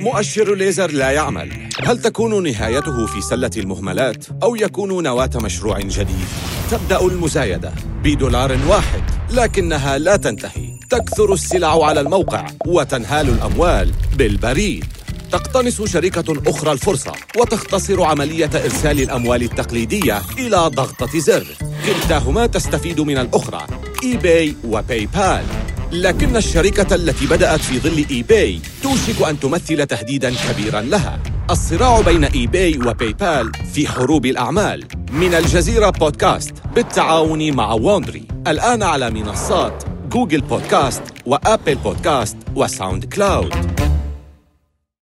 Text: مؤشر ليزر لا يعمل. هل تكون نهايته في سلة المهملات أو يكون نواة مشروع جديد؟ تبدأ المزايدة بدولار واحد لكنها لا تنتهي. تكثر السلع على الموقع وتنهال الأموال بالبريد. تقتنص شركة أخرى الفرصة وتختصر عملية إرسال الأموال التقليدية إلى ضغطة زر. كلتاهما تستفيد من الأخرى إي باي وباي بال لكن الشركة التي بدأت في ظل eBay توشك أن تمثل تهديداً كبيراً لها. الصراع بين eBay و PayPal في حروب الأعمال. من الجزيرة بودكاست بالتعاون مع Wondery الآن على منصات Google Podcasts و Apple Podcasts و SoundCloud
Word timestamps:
مؤشر 0.00 0.54
ليزر 0.54 0.90
لا 0.90 1.10
يعمل. 1.10 1.68
هل 1.84 1.98
تكون 2.02 2.42
نهايته 2.42 3.06
في 3.06 3.20
سلة 3.20 3.50
المهملات 3.56 4.24
أو 4.42 4.56
يكون 4.56 5.02
نواة 5.02 5.30
مشروع 5.34 5.80
جديد؟ 5.80 6.26
تبدأ 6.70 7.00
المزايدة 7.00 7.72
بدولار 8.04 8.58
واحد 8.68 9.02
لكنها 9.30 9.98
لا 9.98 10.16
تنتهي. 10.16 10.78
تكثر 10.90 11.32
السلع 11.32 11.86
على 11.86 12.00
الموقع 12.00 12.46
وتنهال 12.66 13.28
الأموال 13.28 13.92
بالبريد. 14.16 14.84
تقتنص 15.32 15.82
شركة 15.82 16.42
أخرى 16.46 16.72
الفرصة 16.72 17.12
وتختصر 17.38 18.02
عملية 18.02 18.50
إرسال 18.54 19.00
الأموال 19.00 19.42
التقليدية 19.42 20.22
إلى 20.38 20.56
ضغطة 20.56 21.18
زر. 21.18 21.46
كلتاهما 21.86 22.46
تستفيد 22.46 23.00
من 23.00 23.18
الأخرى 23.18 23.66
إي 24.02 24.16
باي 24.16 24.56
وباي 24.64 25.06
بال 25.06 25.44
لكن 25.92 26.36
الشركة 26.36 26.94
التي 26.94 27.26
بدأت 27.26 27.60
في 27.60 27.78
ظل 27.78 28.04
eBay 28.10 28.60
توشك 28.82 29.22
أن 29.28 29.40
تمثل 29.40 29.86
تهديداً 29.86 30.30
كبيراً 30.30 30.80
لها. 30.80 31.22
الصراع 31.50 32.00
بين 32.00 32.24
eBay 32.24 33.12
و 33.12 33.18
PayPal 33.18 33.52
في 33.74 33.88
حروب 33.88 34.26
الأعمال. 34.26 34.84
من 35.12 35.34
الجزيرة 35.34 35.90
بودكاست 35.90 36.54
بالتعاون 36.74 37.52
مع 37.52 37.72
Wondery 37.72 38.26
الآن 38.46 38.82
على 38.82 39.10
منصات 39.10 39.84
Google 40.12 40.40
Podcasts 40.40 41.02
و 41.26 41.34
Apple 41.34 41.74
Podcasts 41.74 42.29
و 42.29 42.36
SoundCloud 42.56 43.79